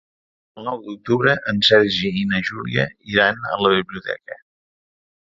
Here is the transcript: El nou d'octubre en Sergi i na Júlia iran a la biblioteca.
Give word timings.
El 0.59 0.63
nou 0.67 0.79
d'octubre 0.85 1.33
en 1.51 1.59
Sergi 1.67 2.09
i 2.21 2.23
na 2.31 2.39
Júlia 2.47 2.85
iran 3.17 3.45
a 3.57 3.61
la 3.65 3.73
biblioteca. 3.75 4.39